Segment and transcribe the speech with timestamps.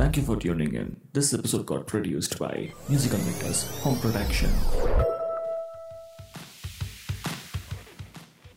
[0.00, 0.86] Thank you for tuning in.
[1.12, 2.54] This episode got produced by
[2.88, 4.52] Musical Makers Home Production.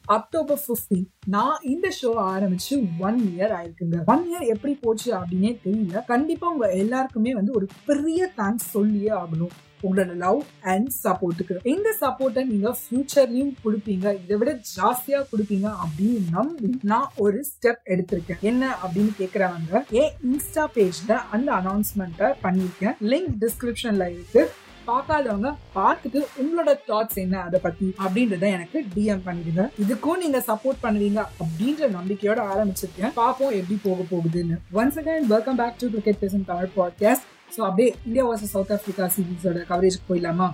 [0.09, 6.01] October 15 நான் இந்த show ஆரம்பிச்சு one year ஆயிருக்குங்க one year எப்படி போச்சு அப்படின்னே தெரியல
[6.05, 9.53] கண்டிப்பா உங்க எல்லாருக்குமே வந்து ஒரு பெரிய தேங்க்ஸ் சொல்லியே ஆகணும்
[9.83, 14.05] உங்களோட லவ் அண்ட் சப்போர்ட்டுக்கு இந்த சப்போர்ட்டை நீங்க ஃபியூச்சர்லயும் கொடுப்பீங்க.
[14.23, 18.39] இதை விட ஜாஸ்தியா கொடுப்பீங்க அப்படின்னு நம்பி நான் ஒரு ஸ்டெப் எடுத்திருக்கேன்.
[18.39, 22.97] என்ன அப்படின்னு கேக்குறவங்க ஏன் இன்ஸ்டா பேஜ்ல அந்த அனௌன்ஸ்மெண்ட்டை பண்ணியிருக்கேன்.
[23.01, 24.51] லிங்க் டிஸ்கிரிப்ஷன்ல இருக்கு.
[24.87, 29.69] பார்க்காதவங்க பார்த்துட்டு உங்களோட தாட்ஸ் என்ன அதை பத்தி அப்படின்றத எனக்கு டிஎம் பண்ணிடுங்க.
[29.83, 33.13] இதுக்கும் நீங்க சப்போர்ட் பண்ணுவீங்க அப்படின்ற நம்பிக்கையோட ஆரம்பிச்சிருக்கேன்.
[33.15, 34.57] பார்ப்போம் எப்படி போக போகுதுன்னு.
[34.73, 39.05] Once again welcome back to cricket பேசும் தமிழ் பாட்காஸ்ட் ஸோ அப்படியே இந்தியா வர்சஸ் சவுத் ஆஃப்ரிக்கா
[39.15, 40.47] சீரீஸோட கவரேஜுக்கு போயிடலாமா?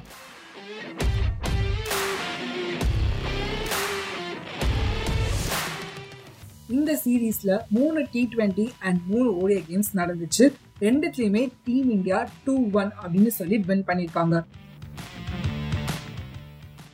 [6.77, 10.45] இந்த சீரீஸில் மூணு டி ட்வெண்ட்டி அண்ட் மூணு ஓடிஐ கேம்ஸ் நடந்துச்சு.
[10.85, 14.36] ரெண்டுத்துலேயுமே டீம் இந்தியா டூ ஒன் அப்படின்னு சொல்லி வின் பண்ணியிருக்காங்க.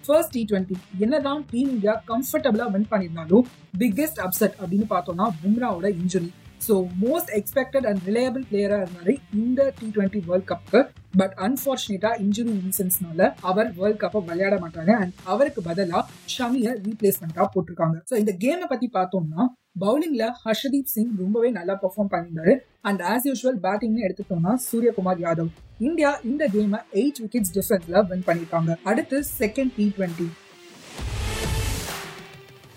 [0.06, 3.46] ஃபர்ஸ்ட் டி ட்வெண்ட்டி என்னதான் டீம் இந்தியா கம்ஃபர்டபுளாக வின் பண்ணியிருந்தாலும்
[3.82, 6.30] பிக்கெஸ்ட் அப்செட் அப்படின்னு பார்த்தோம்னா பும்ராவோட injury
[6.68, 10.82] so most expected and reliable பிளேயராக இருந்தாரு இந்த டி டுவெண்ட்டி வேர்ல்ட் கப்புக்கு
[11.20, 16.00] பட் அன்பார்ச்சுனேட்டா இன்ஜுரி இன்சென்ஸ்னால அவர் வேர்ல்ட் கப்பை விளையாட மாட்டாங்க அண்ட் அவருக்கு பதிலா
[16.36, 17.98] ஷமியை ரீப்ளேஸ்மெண்டா போட்டிருக்காங்க.
[18.12, 19.44] ஸோ இந்த கேமை பத்தி பார்த்தோம்னா
[19.84, 22.54] பவுலிங்ல ஹர்ஷதீப் சிங் ரொம்பவே நல்லா பெர்ஃபார்ம் பண்ணியிருந்தாரு.
[22.90, 25.52] அண்ட் ஆஸ் யூஷுவல் பேட்டிங்னு எடுத்துட்டோம்னா சூரியகுமார் யாதவ்.
[25.88, 28.74] இந்தியா இந்த கேமை எயிட் விக்கெட்ஸ் டிஃபரன்ஸ்ல வின் பண்ணியிருக்காங்க.
[28.92, 30.28] அடுத்து செகண்ட் டி டுவெண்ட்டி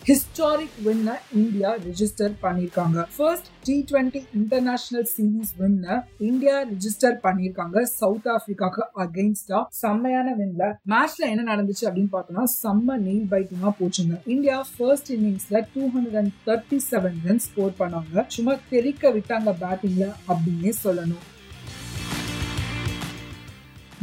[0.08, 5.94] ஹிஸ்டாரிக் வின்னை இந்தியா ரிஜிஸ்டர் பண்ணியிருக்காங்க first T twenty international series வின்னை
[6.28, 13.30] India register பண்ணியிருக்காங்க சவுத் ஆப்பிரிக்காக்கு அகெயின்ஸ்டா செம்மையான வின்ல மேட்ச்ல என்ன நடந்துச்சு அப்படின்னு பார்த்தோம்னா செம்ம நெயில்
[13.32, 14.16] பைட்டிங்கா போச்சுங்க.
[14.34, 18.24] India first இன்னிங்ஸ்ல two hundred and thirty seven run score பண்ணாங்க.
[18.36, 21.24] சும்மா தெறிக்க விட்டாங்க பேட்டிங்ல அப்படின்னே சொல்லணும்.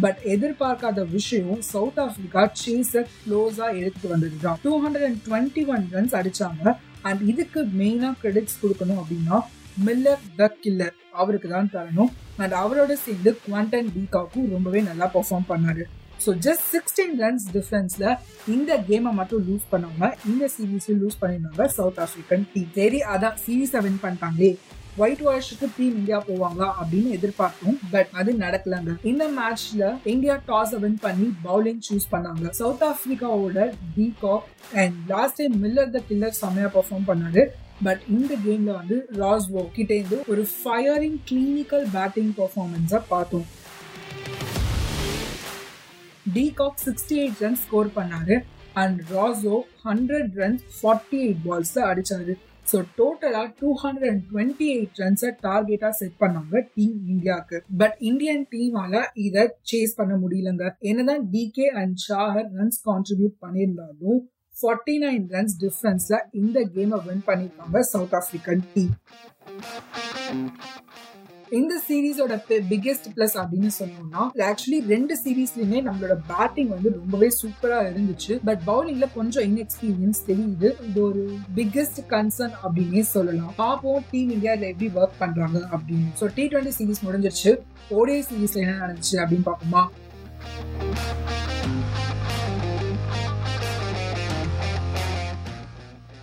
[0.03, 6.15] பட் எதிர்பார்க்காத விஷயம் சவுத் ஆப்பிரிக்கா சேஸ க்ளோஸா எடுத்து வந்ததுதான் two hundred and twenty one runs
[6.19, 6.63] அடிச்சாங்க.
[7.09, 9.39] அண்ட் இதுக்கு மெயினா கிரெடிட்ஸ் கொடுக்கணும் அப்படின்னா
[9.87, 12.11] மில்லர் த கில்லர் அவருக்கு தான் தரணும்.
[12.41, 15.85] அண்ட் அவரோட சேர்ந்து குவாண்டன் டீகாக்கும் ரொம்பவே நல்லா பெர்ஃபார்ம் பண்ணாரு.
[16.23, 18.07] ஸோ ஜஸ்ட் சிக்ஸ்டீன் ரன்ஸ் டிஃபரன்ஸில்
[18.55, 23.81] இந்த கேமை மட்டும் லூஸ் பண்ணவங்க இந்த சீரீஸில் லூஸ் பண்ணிருந்தாங்க சவுத் ஆஃப்ரிக்கன் டீம் சரி அதான் சீரீஸை
[23.85, 24.51] வின் பண்ணிட்டாங்களே.
[24.97, 28.91] ஒயிட் வாஷுக்கு டீம் இந்தியா போவாங்களா அப்படின்னு எதிர்பார்த்தோம் பட் அது நடக்கலங்க.
[29.11, 32.49] இந்த மேட்ச்ல இந்தியா டாஸ் வின் பண்ணி பவுலிங் சூஸ் பண்ணாங்க.
[32.59, 33.65] South ஆப்பிரிக்காவோட
[33.97, 34.45] de Kock
[34.81, 37.43] and last time Miller the killer செம்மையா பெர்ஃபார்ம் பண்ணாரு.
[37.83, 43.47] பட் இந்த கேம்ல வந்து ராஸ்வோ கிட்ட இருந்து ஒரு ஃபயரிங் கிளினிக்கல் பேட்டிங் பர்ஃபார்மன்ஸை பார்த்தோம்.
[46.35, 48.37] De Kock sixty eight run score பண்ணாரு.
[48.73, 52.35] And Rossouw hundred runs forty eight balls அடிச்சாரு.
[52.71, 57.57] ஸோ டோட்டலாக two hundred and twenty eight ரன்ஸை டார்கெட்டாக செட் பண்ணாங்க டீம் இந்தியாவுக்கு.
[57.81, 60.65] பட் இந்தியன் டீமால இதை சேஸ் பண்ண முடியலங்க.
[60.91, 64.21] என்னதான் DK and Chahar runs contribute பண்ணியிருந்தாலும்
[64.55, 68.93] ஃபார்ட்டி நைன் ரன்ஸ் டிஃப்ரென்ஸில் இந்த கேமை வின் பண்ணியிருக்காங்க சவுத் ஆஃப்ரிக்கன் டீம்
[71.51, 72.33] இந்த சீரீஸோட
[72.71, 78.33] பிக்கெஸ்ட் பிளஸ் அப்படின்னு சொன்னோம்னா ஆக்சுவலி ரெண்டு சீரீஸ்லயுமே நம்மளோட பேட்டிங் வந்து ரொம்பவே சூப்பரா இருந்துச்சு.
[78.47, 80.69] பட் பவுலிங்ல கொஞ்சம் இன்எக்ஸ்பீரியன்ஸ் தெரியுது.
[80.89, 81.23] இது ஒரு
[81.55, 83.53] பிக்கெஸ்ட் கன்சர்ன் அப்படின்னே சொல்லலாம்.
[83.57, 86.09] பாப்போம் டீம் இந்தியாவில் எப்படி ஒர்க் பண்றாங்க அப்படின்னு.
[86.21, 87.53] ஸோ டி டுவெண்ட்டி சீரீஸ் முடிஞ்சிருச்சு.
[87.99, 89.83] ஓடிஐ சீரீஸ்ல என்ன நடந்துச்சு அப்படின்னு பார்ப்போமா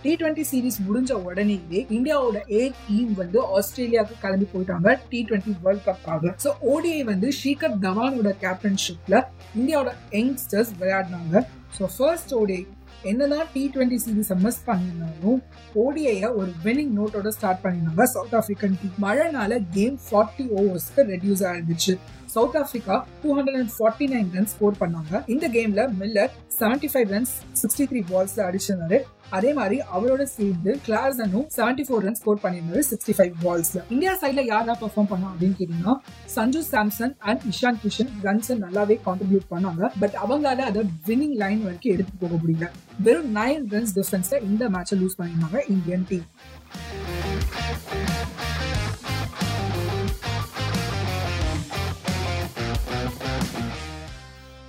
[0.03, 5.85] டி டுவெண்ட்டி சீரீஸ் முடிஞ்ச உடனேயே இந்தியாவோட ஏ டீம் வந்து ஆஸ்திரேலியாவுக்கு கிளம்பி போயிட்டாங்க டி டுவெண்ட்டி வேர்ல்ட்
[5.87, 9.17] கப்பாக ஸோ ஓடிஐ வந்து ஸ்ரீகர் தவானோட கேப்டன்ஷிப்ல
[9.59, 11.35] இந்தியாவோட யங்ஸ்டர்ஸ் விளையாடினாங்க.
[11.77, 12.63] ஸோ ஃபர்ஸ்ட் ஓடிஐ
[13.11, 15.39] என்னதான் டி டுவெண்ட்டி சீரீஸ் மிஸ் பண்ணியிருந்தாலும்
[15.83, 21.95] ஓடிஐயை ஒரு வினிங் நோட்டோட ஸ்டார்ட் பண்ணியிருந்தாங்க சவுத் ஆப்பிரிக்கன் டீம் மழைனால கேம் ஃபார்ட்டி ஓவர்ஸ்க்கு reduce ஆயிருந்துச்சு.
[22.35, 25.23] South Africa two hundred and forty nine run score பண்ணாங்க.
[25.33, 28.99] இந்த கேம்ல Miller seventy five runs sixty three பால்ஸ்ல அடிச்சிருந்தாரு.
[29.37, 34.41] அதே மாதிரி அவரோட சேர்ந்து கிளார்சனும் செவன்டி ஃபோர் ரன் ஸ்கோர் பண்ணியிருந்தாரு சிக்ஸ்டி ஃபைவ் பால்ஸ்ல இந்தியா சைட்ல
[34.53, 35.95] யாரா பெர்ஃபார்ம் பண்ணா அப்படின்னு கேட்டீங்கன்னா
[36.35, 39.83] சஞ்சு சாம்சன் அண்ட் இஷான் கிஷன் ரன்ஸ் நல்லாவே கான்ட்ரிபியூட் பண்ணாங்க.
[40.01, 42.67] பட் அவங்களால அதை வின்னிங் லைன் வரைக்கும் எடுத்து போக முடியல.
[43.07, 46.27] வெறும் நைன் ரன்ஸ் டிஃபரன்ஸ்ல இந்த மேட்சை லூஸ் பண்ணியிருந்தாங்க இந்தியன் டீம்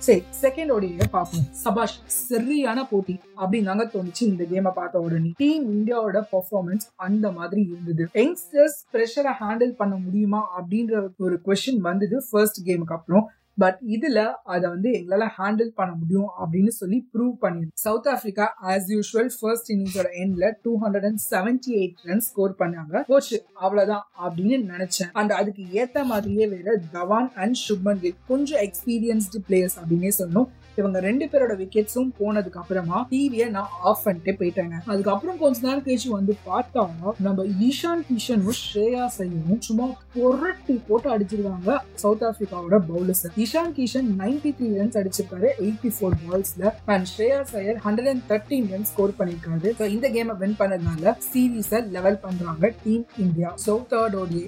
[0.05, 1.45] சரி செகண்ட் ஓடியை பார்ப்போம்.
[1.63, 5.31] சபாஷ் சரியான போட்டி அப்படின்னு தாங்க தோணுச்சு இந்த கேமை பார்த்த உடனே.
[5.37, 8.03] டீம் இந்தியாவோட பெர்ஃபார்மன்ஸ் அந்த மாதிரி இருந்தது.
[8.13, 13.25] யங்ஸ்டர்ஸ் ப்ரெஷரை ஹேண்டில் பண்ண முடியுமா அப்படின்ற ஒரு கொஸ்டின் வந்தது ஃபர்ஸ்ட் கேமுக்கு அப்புறம்.
[13.57, 18.87] பட் இதுல அதை வந்து எங்களால ஹேண்டில் பண்ண முடியும் அப்படின்னு சொல்லி ப்ரூவ் பண்ணிருந்தோம் South Africa as
[18.93, 23.03] usual first இன்னிங்ஸோட எண்ட்ல two hundred and seventy eight run score பண்ணாங்க.
[23.07, 25.11] போச்சு அவ்வளவுதான் அப்படின்னு நினைச்சேன்.
[25.13, 30.49] அண்ட் அதுக்கு ஏத்த மாதிரியே வேற தவான் அண்ட் சுப்மன் கில் கொஞ்சம் எக்ஸ்பீரியன்ஸ்டு பிளேயர்ஸ் அப்படின்னே சொன்னோம்
[30.79, 34.75] இவங்க ரெண்டு பேரோட விக்கெட்ஸும் போனதுக்கு அப்புறமா டிவியை நான் ஆஃப் பண்ணிட்டு போயிட்டேங்க.
[34.91, 36.83] அதுக்கப்புறம் கொஞ்ச நேரம் கழிச்சு வந்து பார்த்தா
[37.27, 41.71] நம்ம ஈஷான் கிஷனும் ஸ்ரேயா சையும் சும்மா புரட்டி போட்டு அடிச்சிருக்காங்க
[42.03, 46.63] south ஆப்பிரிக்காவோட bowlers Ishan Kishan ninety three runs அடிச்சிருக்காரு eighty four பால்ஸ்ல
[46.95, 51.81] and Shreyas Iyer hundred and thirteen run score பண்ணிருக்காரு ஸோ இந்த கேமை வின் பண்ணதுனால சீரீஸை
[51.97, 54.45] லெவல் பண்றாங்க டீம் இந்தியா சோ தேர்ட் ஓடியே.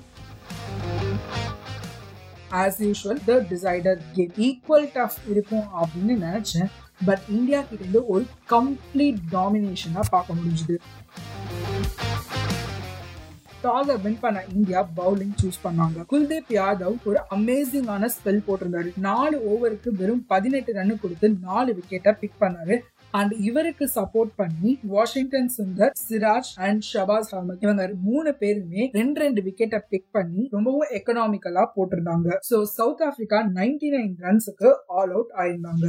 [2.61, 6.69] As usual the decider game equal tough இருக்கும் அப்படின்னு நினைச்சேன்.
[7.05, 10.77] பட் இந்தியா கிட்ட இருந்து ஒரு கம்ப்ளீட் டாமினேஷனா பார்க்க முடிஞ்சுது.
[13.63, 15.99] டாஸை வின் பண்ண இந்தியா பவுலிங் சூஸ் பண்ணாங்க.
[16.11, 18.91] குல்தீப் யாதவ் ஒரு அமேசிங்கான ஸ்பெல் போட்டிருந்தாரு.
[19.07, 22.77] நாலு ஓவருக்கு வெறும் பதினெட்டு ரன் கொடுத்து நாலு விக்கெட்டை பிக் பண்ணாரு.
[23.13, 29.41] அண்ட் இவருக்கு சப்போர்ட் பண்ணி வாஷிங்டன் சுந்தர் சிராஜ் அண்ட் ஷபாஸ் அஹமத் இவங்க மூணு பேருமே ரெண்டு ரெண்டு
[29.47, 32.29] விக்கெட்டை பிக் பண்ணி ரொம்பவும் எக்கனாமிக்கலா போட்டிருந்தாங்க.
[32.49, 35.87] So South Africa ninety nine ரன்ஸுக்கு all out ஆயிருந்தாங்க.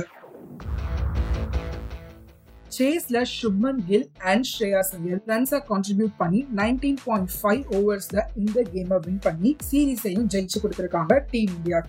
[2.77, 8.99] சேஸ்ல சுப்மன் கில் அண்ட் ஸ்ரேயா சையர் ரன்ஸை கான்ட்ரிபியூட் பண்ணி நைன்டீன் பாயிண்ட் ஃபைவ் ஓவர்ஸ்ல இந்த கேமை
[9.07, 11.81] வின் பண்ணி சீரீஸையும் ஜெயிச்சு கொடுத்திருக்காங்க டீம் இந்தியா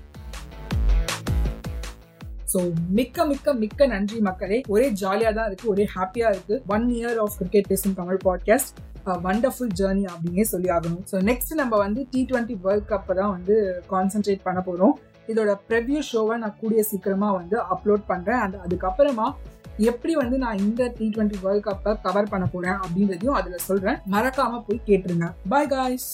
[2.53, 2.59] ஸோ
[2.97, 4.57] மிக்க மிக்க மிக்க நன்றி மக்களே.
[4.67, 6.55] ஒரே ஜாலியாக தான் இருக்கு ஒரே ஹாப்பியாக இருக்கு.
[6.75, 8.71] ஒன் இயர் ஆஃப் கிரிக்கெட் பேசும் தமிழ் பாட்காஸ்ட்
[9.25, 13.55] வண்டர்ஃபுல் ஜேர்னி அப்படின்னே சொல்லி ஆகணும் ஸோ நெக்ஸ்ட் நம்ம வந்து டி டுவெண்ட்டி வேர்ல்ட் கப்பை தான் வந்து
[13.91, 14.95] கான்சென்ட்ரேட் பண்ண போகிறோம்
[15.27, 19.27] இதோட ப்ரெவியூ ஷோவை நான் கூடிய சீக்கிரமாக வந்து அப்லோட் பண்ணுறேன் அண்ட் அதுக்கப்புறமா
[19.85, 24.65] எப்படி வந்து நான் இந்த டி டுவெண்ட்டி வேர்ல்ட் கப்பை கவர் பண்ண போகிறேன் அப்படின்றதையும் அதில் சொல்கிறேன் மறக்காமல்
[24.67, 25.29] போய் கேட்டுருங்க.
[25.49, 26.09] Bye guys